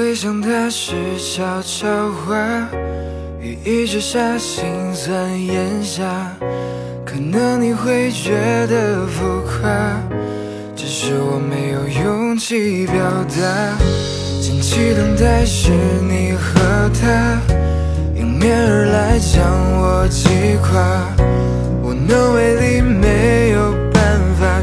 [0.00, 2.34] 回想那时悄悄话，
[3.38, 4.64] 雨一直下，心
[4.94, 5.12] 酸
[5.46, 6.02] 咽下。
[7.04, 8.30] 可能你会觉
[8.66, 9.68] 得浮夸，
[10.74, 12.94] 只是我没有勇气表
[13.28, 13.76] 达。
[14.40, 15.70] 近期等待是
[16.08, 17.38] 你和他
[18.16, 19.42] 迎面而来，将
[19.82, 20.30] 我击
[20.62, 20.80] 垮。
[21.82, 24.62] 无能为力，没有办法，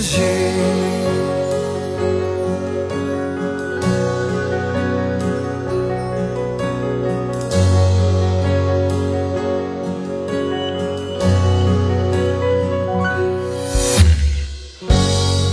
[0.00, 0.20] 自己。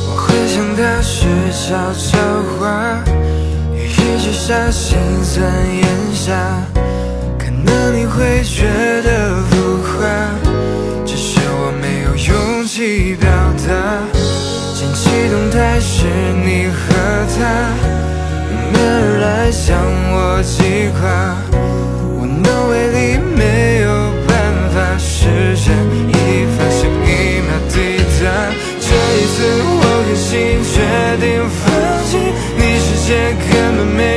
[0.05, 2.19] 我回想那时悄悄
[2.59, 3.03] 话，
[3.73, 3.89] 一
[4.21, 5.74] 直下，心酸
[15.29, 16.05] 动态是
[16.43, 16.79] 你和
[17.35, 17.39] 他
[18.51, 19.75] 迎面而来，向
[20.11, 21.01] 我击垮。
[22.03, 23.87] 无能为力，没有
[24.27, 24.29] 办
[24.73, 25.65] 法，时针
[26.09, 26.13] 一
[26.55, 27.73] 发，下一秒抵
[28.21, 28.23] 达。
[28.79, 28.87] 这
[29.17, 30.31] 一次我狠心
[30.63, 30.75] 决
[31.19, 31.63] 定放
[32.05, 32.11] 弃，
[32.55, 33.09] 你世界
[33.49, 34.14] 根本没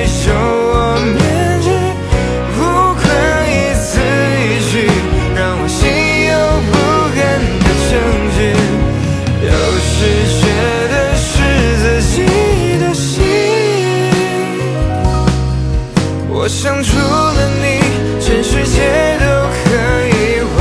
[16.48, 17.78] 我想除了你，
[18.19, 18.81] 全世界
[19.20, 19.69] 都可
[20.09, 20.59] 以忘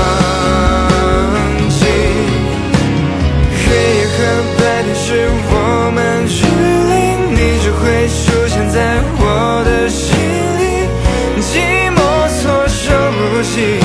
[1.69, 1.79] 记。
[3.55, 3.63] 黑
[3.95, 4.19] 夜和
[4.59, 5.07] 白天是
[5.47, 5.49] 我
[5.95, 5.95] 们
[6.27, 6.43] 距
[6.91, 6.91] 离，
[7.31, 8.75] 你只会出现在
[9.17, 9.23] 我
[9.63, 10.11] 的心
[10.59, 10.61] 里。
[11.39, 11.55] 寂
[11.95, 11.97] 寞
[12.35, 13.79] 措手不及，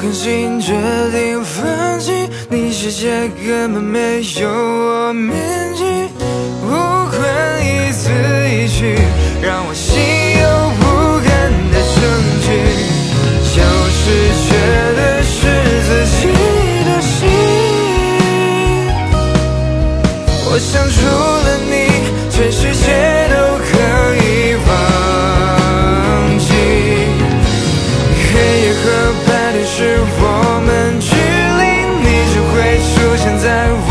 [0.00, 0.72] 狠心决
[1.10, 2.12] 定放弃，
[2.48, 5.12] 你世界根本没有我
[33.18, 33.87] 现在。